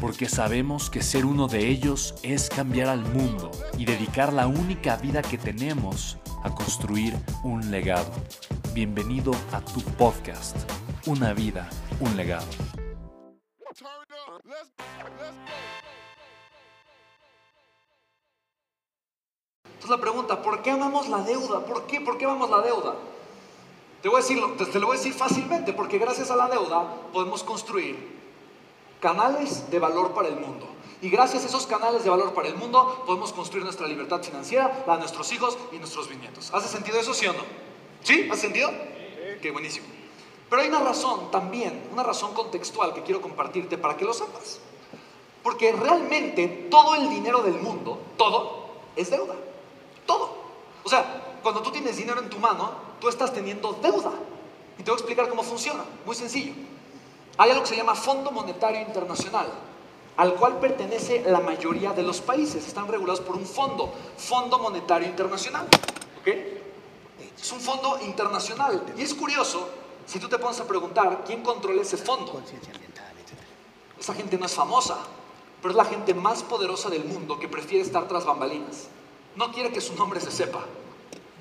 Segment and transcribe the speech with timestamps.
[0.00, 4.96] porque sabemos que ser uno de ellos es cambiar al mundo y dedicar la única
[4.96, 8.10] vida que tenemos a construir un legado.
[8.74, 10.56] Bienvenido a tu podcast,
[11.06, 11.68] Una vida,
[12.00, 12.46] un legado.
[19.64, 21.64] Entonces la pregunta, ¿por qué amamos la deuda?
[21.64, 22.00] ¿Por qué?
[22.00, 22.96] ¿Por qué amamos la deuda?
[24.02, 24.38] Te, voy a decir,
[24.72, 28.15] te lo voy a decir fácilmente, porque gracias a la deuda podemos construir
[29.06, 30.66] canales de valor para el mundo.
[31.00, 34.82] Y gracias a esos canales de valor para el mundo podemos construir nuestra libertad financiera,
[34.84, 36.52] la de nuestros hijos y nuestros bisnietos.
[36.52, 37.44] ¿Hace sentido eso, sí o no?
[38.02, 38.28] ¿Sí?
[38.32, 38.68] ¿Hace sentido?
[39.40, 39.86] Qué buenísimo.
[40.50, 44.58] Pero hay una razón también, una razón contextual que quiero compartirte para que lo sepas.
[45.44, 49.36] Porque realmente todo el dinero del mundo, todo, es deuda.
[50.04, 50.36] Todo.
[50.82, 54.10] O sea, cuando tú tienes dinero en tu mano, tú estás teniendo deuda.
[54.76, 55.84] Y te voy a explicar cómo funciona.
[56.04, 56.54] Muy sencillo.
[57.38, 59.46] Hay algo que se llama Fondo Monetario Internacional,
[60.16, 62.66] al cual pertenece la mayoría de los países.
[62.66, 65.66] Están regulados por un fondo, Fondo Monetario Internacional.
[66.20, 66.28] ¿Ok?
[67.38, 68.82] Es un fondo internacional.
[68.96, 69.68] Y es curioso,
[70.06, 72.40] si tú te pones a preguntar, ¿quién controla ese fondo?
[73.98, 74.96] Esa gente no es famosa,
[75.60, 78.88] pero es la gente más poderosa del mundo que prefiere estar tras bambalinas.
[79.36, 80.64] No quiere que su nombre se sepa.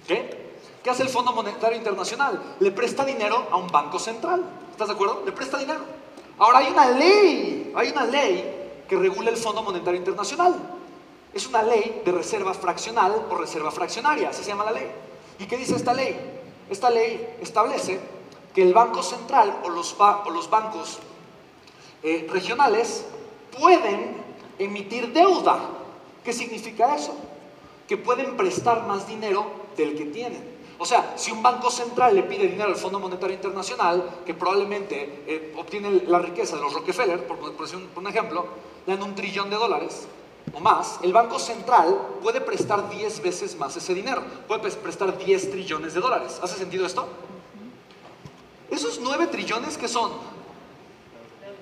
[0.07, 0.44] ¿Qué?
[0.85, 2.57] ¿Qué hace el Fondo Monetario Internacional?
[2.59, 4.43] Le presta dinero a un banco central.
[4.69, 5.23] ¿Estás de acuerdo?
[5.25, 5.79] Le presta dinero.
[6.37, 10.53] Ahora hay una ley, hay una ley que regula el Fondo Monetario Internacional.
[11.33, 14.87] Es una ley de reserva fraccional o reserva fraccionaria, así se llama la ley.
[15.39, 16.15] ¿Y qué dice esta ley?
[16.69, 17.99] Esta ley establece
[18.53, 20.99] que el Banco Central o los, bancos
[22.03, 23.05] eh, regionales
[23.59, 24.17] pueden
[24.59, 25.61] emitir deuda.
[26.23, 27.15] ¿Qué significa eso?
[27.87, 30.54] Que pueden prestar más dinero del que tienen.
[30.77, 35.23] O sea, si un banco central le pide dinero al Fondo Monetario Internacional, que probablemente
[35.25, 38.45] eh, obtiene la riqueza de los Rockefeller, por, un, ejemplo,
[38.85, 40.07] le dan un trillón de dólares
[40.53, 44.21] o más, el Banco Central puede prestar 10 veces más ese dinero.
[44.47, 46.39] Puede prestar 10 trillones de dólares.
[46.41, 47.07] ¿Hace sentido esto?
[48.69, 50.11] Esos 9 trillones que son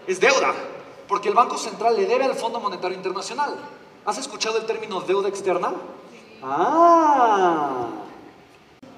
[0.06, 0.54] es deuda,
[1.08, 3.56] porque el Banco Central le debe al Fondo Monetario Internacional.
[4.06, 5.74] ¿Has escuchado el término deuda externa?
[6.42, 7.88] Ah,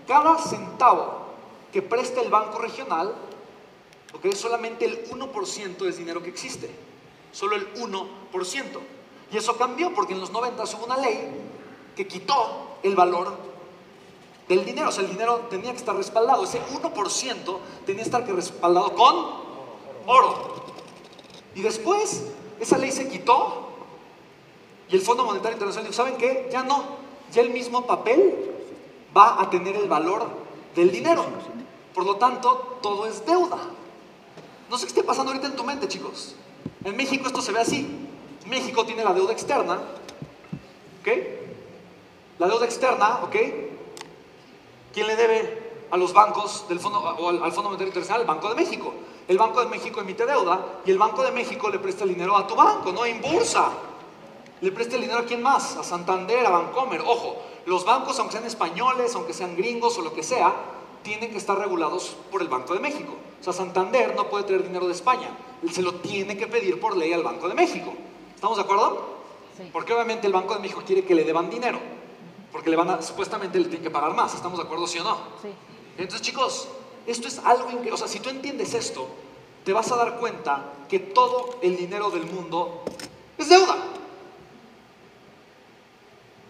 [0.07, 1.25] cada centavo
[1.71, 3.13] que presta el banco regional,
[4.11, 6.69] porque es solamente el 1% es dinero que existe,
[7.31, 8.07] solo el 1%.
[9.31, 11.31] Y eso cambió porque en los 90 hubo una ley
[11.95, 13.35] que quitó el valor
[14.47, 18.25] del dinero, o sea, el dinero tenía que estar respaldado, ese 1% tenía que estar
[18.27, 19.15] respaldado con
[20.05, 20.65] oro.
[21.55, 22.23] Y después
[22.59, 23.69] esa ley se quitó
[24.87, 26.47] y el Fondo Monetario Internacional dijo, ¿saben qué?
[26.51, 26.83] Ya no,
[27.31, 28.54] ya el mismo papel
[29.15, 30.27] va a tener el valor
[30.75, 31.25] del dinero.
[31.93, 33.57] Por lo tanto, todo es deuda.
[34.69, 36.35] No sé qué esté pasando ahorita en tu mente, chicos.
[36.83, 38.07] En México esto se ve así.
[38.47, 39.79] México tiene la deuda externa,
[41.01, 41.07] ¿ok?
[42.37, 43.35] La deuda externa, ¿ok?
[44.93, 48.21] ¿Quién le debe a los bancos del fondo, o al, Fondo Monetario Internacional?
[48.21, 48.93] El Banco de México.
[49.27, 52.35] El Banco de México emite deuda y el Banco de México le presta el dinero
[52.35, 53.71] a tu banco, no en bursa.
[54.61, 55.75] Le presta el dinero a quién más?
[55.77, 57.01] A Santander, a Bancomer.
[57.01, 60.53] Ojo, los bancos, aunque sean españoles, aunque sean gringos o lo que sea,
[61.03, 63.15] tienen que estar regulados por el Banco de México.
[63.39, 65.29] O sea, Santander no puede tener dinero de España.
[65.61, 67.93] Él se lo tiene que pedir por ley al Banco de México.
[68.33, 69.15] ¿Estamos de acuerdo?
[69.57, 69.69] Sí.
[69.71, 71.79] Porque obviamente el Banco de México quiere que le deban dinero.
[72.51, 74.33] Porque le van a, supuestamente le tienen que pagar más.
[74.33, 75.15] ¿Estamos de acuerdo, sí o no?
[75.41, 75.49] Sí.
[75.97, 76.67] Entonces, chicos,
[77.05, 77.93] esto es algo increíble.
[77.93, 79.07] O sea, si tú entiendes esto,
[79.63, 82.83] te vas a dar cuenta que todo el dinero del mundo
[83.37, 83.75] es deuda.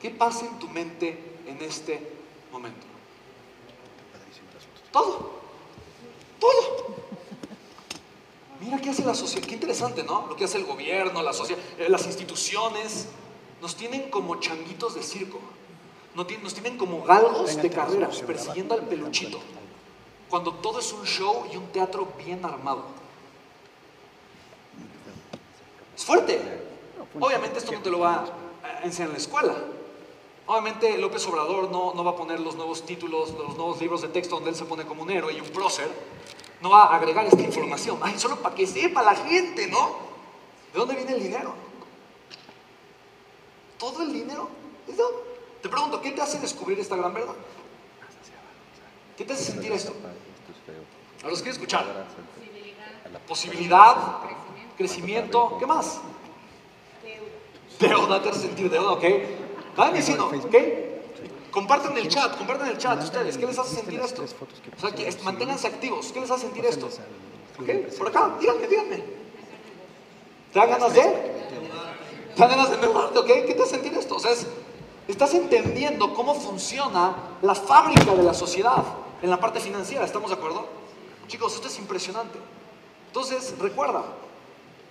[0.02, 2.00] ¿Qué pasa en tu mente en este
[2.52, 2.86] momento?
[4.92, 5.30] Todo.
[6.40, 6.96] Todo.
[8.62, 9.46] Mira qué hace la sociedad.
[9.46, 10.26] Qué interesante, ¿no?
[10.28, 13.08] Lo que hace el gobierno, la sociedad, eh, las instituciones.
[13.62, 15.40] Nos tienen como changuitos de circo.
[16.14, 19.40] nos tienen, nos tienen como galgos de carreras persiguiendo al peluchito.
[20.30, 22.86] Cuando todo es un show y un teatro bien armado.
[25.96, 26.40] Es fuerte.
[27.20, 28.26] Obviamente esto no te lo va
[28.64, 29.56] a enseñar en la escuela.
[30.48, 34.10] Obviamente López Obrador no, no va a poner los nuevos títulos, los nuevos libros de
[34.10, 35.90] texto donde él se pone como un héroe y un prócer.
[36.62, 38.00] No va a agregar esta información.
[38.02, 39.96] Ay, solo para que sepa la gente, ¿no?
[40.72, 41.54] ¿De dónde viene el dinero?
[43.80, 44.48] Todo el dinero.
[44.88, 45.20] ¿Es de dónde?
[45.62, 47.34] Te pregunto, ¿qué te hace descubrir esta gran verdad?
[49.18, 49.94] ¿Qué te hace sentir esto?
[51.24, 52.06] A los que escuchar.
[53.28, 54.20] Posibilidad,
[54.78, 56.02] crecimiento, ¿qué más?
[57.80, 59.04] Deuda, te hace sentir deuda, ¿ok?
[59.76, 60.56] Vayan diciendo, ¿ok?
[61.52, 63.38] Compartan el chat, compartan el chat ustedes.
[63.38, 64.24] ¿Qué les hace sentir esto?
[64.24, 66.12] O sea, que manténganse activos.
[66.12, 66.88] ¿Qué les hace sentir esto?
[67.60, 67.70] ¿Ok?
[67.98, 69.04] Por acá, díganme, díganme.
[70.52, 71.02] ¿Te dan ganas de?
[71.02, 73.20] ¿Te dan ganas de endeudarte?
[73.20, 73.28] ¿Ok?
[73.48, 74.16] ¿Qué te hace sentir esto?
[74.16, 74.48] O sea, es-
[75.08, 78.84] estás entendiendo cómo funciona la fábrica de la sociedad
[79.22, 80.04] en la parte financiera.
[80.04, 80.66] ¿Estamos de acuerdo?
[81.28, 82.38] Chicos, esto es impresionante.
[83.08, 84.04] Entonces, recuerda,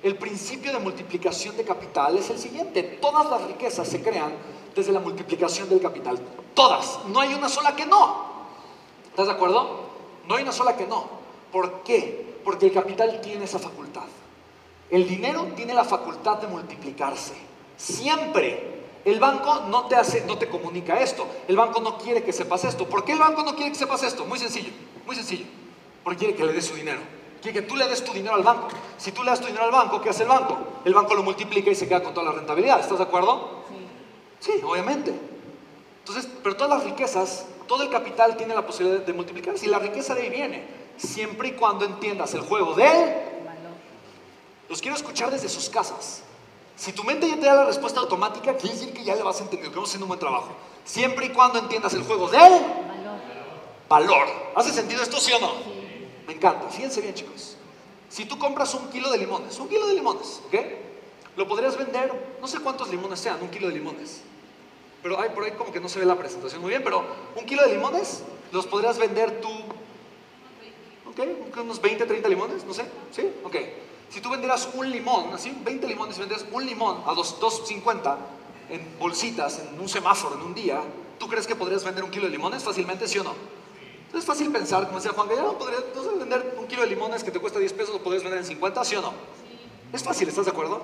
[0.03, 2.83] el principio de multiplicación de capital es el siguiente.
[3.03, 4.33] Todas las riquezas se crean
[4.75, 6.19] desde la multiplicación del capital.
[6.55, 7.01] Todas.
[7.09, 8.25] No hay una sola que no.
[9.11, 9.85] ¿Estás de acuerdo?
[10.27, 11.07] No hay una sola que no.
[11.53, 12.41] ¿Por qué?
[12.45, 14.05] Porque el capital tiene esa facultad.
[14.91, 17.35] El dinero tiene la facultad de multiplicarse.
[17.77, 18.73] Siempre.
[19.05, 21.27] El banco no te hace, no te comunica esto.
[21.47, 22.89] El banco no quiere que sepas esto.
[22.89, 24.25] ¿Por qué el banco no quiere que sepas esto?
[24.25, 24.71] Muy sencillo,
[25.05, 25.45] muy sencillo.
[26.03, 27.01] Porque quiere que le des su dinero.
[27.43, 28.69] Quiere que tú le des tu dinero al banco.
[28.97, 30.57] Si tú le das tu dinero al banco, ¿qué hace el banco?
[30.87, 32.81] El banco lo multiplica y se queda con toda la rentabilidad.
[32.81, 33.65] ¿Estás de acuerdo?
[33.69, 33.84] Sí,
[34.65, 35.15] obviamente.
[36.01, 39.79] Entonces, pero todas las riquezas, todo el capital tiene la posibilidad de multiplicarse y la
[39.79, 40.65] riqueza de ahí viene,
[40.97, 43.35] siempre y cuando entiendas el juego del...
[44.69, 46.23] Los quiero escuchar desde sus casas.
[46.77, 49.41] Si tu mente ya te da la respuesta automática, quiere decir que ya le vas
[49.41, 50.49] a entender, que vamos haciendo un buen trabajo.
[50.85, 52.53] Siempre y cuando entiendas el juego del
[53.89, 54.27] valor.
[54.57, 55.53] ¿Hace sentido esto, sí o no?
[56.27, 56.69] Me encanta.
[56.69, 57.57] Fíjense bien, chicos.
[58.09, 60.55] Si tú compras un kilo de limones, un kilo de limones, ¿ok?
[61.37, 64.23] Lo podrías vender, no sé cuántos limones sean, un kilo de limones.
[65.05, 67.05] Pero hay por ahí como que no se ve la presentación muy bien, pero
[67.37, 68.23] un kilo de limones
[68.53, 69.51] los podrías vender tú,
[71.11, 71.59] ¿ok?
[71.61, 73.31] Unos 20, 30 limones, no sé, ¿sí?
[73.45, 73.55] Ok.
[74.09, 78.17] Si tú vendieras un limón, así, 20 limones, vendieras un limón a 2, 2.50
[78.71, 80.81] en bolsitas, en un semáforo, en un día,
[81.19, 83.35] ¿tú crees que podrías vender un kilo de limones fácilmente, sí o no?
[84.07, 87.23] Entonces es fácil pensar, como decía Juan, no podrías no vender un kilo de limones
[87.23, 89.13] que te cuesta 10 pesos, lo podrías vender en 50, ¿sí o no?
[89.95, 90.81] Es fácil, ¿estás de acuerdo?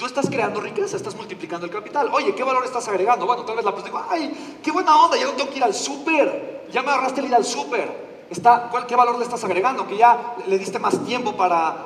[0.00, 2.10] Tú estás creando riqueza, estás multiplicando el capital.
[2.12, 3.24] Oye, ¿qué valor estás agregando?
[3.24, 5.62] Bueno, tal vez la persona diga, ay, qué buena onda, ya no tengo que ir
[5.62, 6.66] al súper.
[6.72, 8.26] Ya me ahorraste el ir al súper.
[8.28, 9.86] Está, ¿cuál, ¿Qué valor le estás agregando?
[9.86, 11.76] Que ya le diste más tiempo para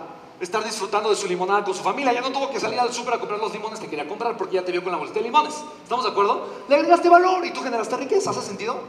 [0.41, 2.11] estar disfrutando de su limonada con su familia.
[2.15, 4.55] Ya no tuvo que salir al súper a comprar los limones que quería comprar porque
[4.55, 5.63] ya te vio con la bolsita de limones.
[5.83, 6.47] ¿Estamos de acuerdo?
[6.71, 8.31] Le agregaste valor y tú generaste riqueza.
[8.31, 8.81] ¿Hace sentido?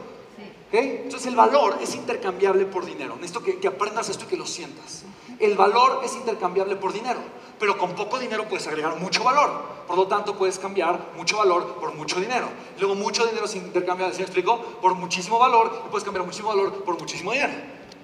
[0.74, 0.80] ¿Ok?
[1.04, 3.14] Entonces el valor es intercambiable por dinero.
[3.14, 5.04] Necesito que, que aprendas esto y que lo sientas.
[5.38, 7.20] El valor es intercambiable por dinero,
[7.60, 9.50] pero con poco dinero puedes agregar mucho valor.
[9.86, 12.48] Por lo tanto, puedes cambiar mucho valor por mucho dinero.
[12.80, 14.60] Luego, mucho dinero se intercambia, ¿sí me explico?
[14.80, 17.52] Por muchísimo valor y puedes cambiar muchísimo valor por muchísimo dinero.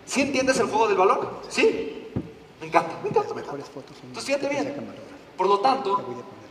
[0.06, 1.40] ¿Sí entiendes el juego del valor?
[1.48, 2.08] ¿Sí?
[2.60, 3.64] Me encanta, me encanta, me encanta.
[4.02, 4.94] Entonces, fíjate bien.
[5.36, 6.04] Por lo tanto,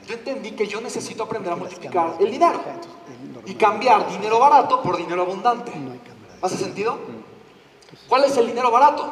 [0.06, 2.60] yo entendí que yo necesito aprender a multiplicar el dinero
[3.46, 5.72] y cambiar dinero barato por dinero abundante.
[6.41, 6.98] ¿Hace sentido?
[8.08, 9.12] ¿Cuál es el dinero barato?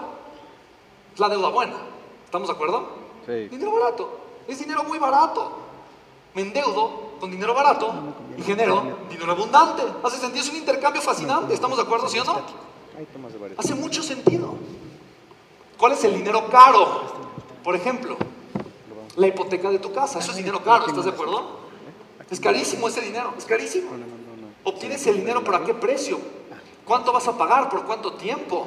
[1.14, 1.76] Es la deuda buena.
[2.26, 2.90] ¿Estamos de acuerdo?
[3.26, 3.48] Sí.
[3.50, 4.20] Dinero barato.
[4.48, 5.52] Es dinero muy barato.
[6.34, 7.92] Me endeudo con dinero barato
[8.38, 9.84] y genero dinero abundante.
[10.04, 10.44] ¿Hace sentido?
[10.44, 11.54] Es un intercambio fascinante.
[11.54, 12.42] ¿Estamos de acuerdo, sí o no?
[13.58, 14.56] Hace mucho sentido.
[15.78, 17.02] ¿Cuál es el dinero caro?
[17.64, 18.18] Por ejemplo,
[19.16, 20.20] la hipoteca de tu casa.
[20.20, 21.60] Eso es dinero caro, ¿estás de acuerdo?
[22.30, 23.92] Es carísimo ese dinero, es carísimo.
[23.92, 24.48] No, no, no, no.
[24.64, 26.20] ¿Obtienes el dinero por a qué precio?
[26.88, 27.70] ¿Cuánto vas a pagar?
[27.70, 28.66] ¿Por cuánto tiempo?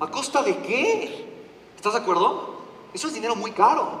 [0.00, 1.28] ¿A costa de qué?
[1.76, 2.56] ¿Estás de acuerdo?
[2.92, 4.00] Eso es dinero muy caro.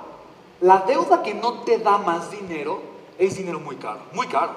[0.60, 2.80] La deuda que no te da más dinero
[3.18, 4.52] es dinero muy caro, muy caro.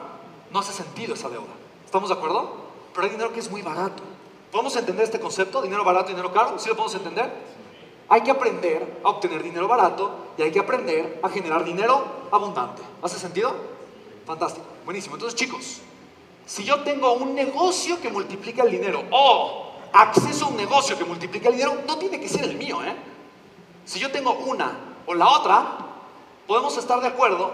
[0.51, 1.53] No hace sentido esa deuda.
[1.85, 2.51] ¿Estamos de acuerdo?
[2.93, 4.01] Pero hay dinero que es muy barato.
[4.51, 5.61] ¿Podemos entender este concepto?
[5.61, 6.57] Dinero barato, dinero caro.
[6.57, 7.31] ¿Sí lo podemos entender?
[8.09, 12.81] Hay que aprender a obtener dinero barato y hay que aprender a generar dinero abundante.
[13.03, 13.53] ¿Hace sentido?
[14.25, 14.65] Fantástico.
[14.83, 15.15] Buenísimo.
[15.15, 15.81] Entonces, chicos,
[16.45, 21.05] si yo tengo un negocio que multiplica el dinero o acceso a un negocio que
[21.05, 22.95] multiplica el dinero, no tiene que ser el mío, ¿eh?
[23.85, 24.71] Si yo tengo una
[25.05, 25.77] o la otra,
[26.47, 27.51] podemos estar de acuerdo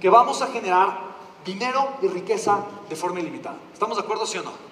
[0.00, 1.12] que vamos a generar
[1.44, 3.56] dinero y riqueza de forma ilimitada.
[3.72, 4.71] ¿Estamos de acuerdo, sí o no?